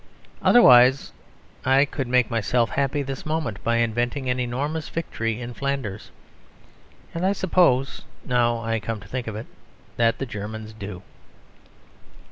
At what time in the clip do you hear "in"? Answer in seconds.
5.39-5.53